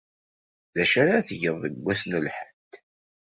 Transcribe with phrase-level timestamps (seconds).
[0.73, 2.71] D acu ara tgeḍ deg wass n Lḥedd?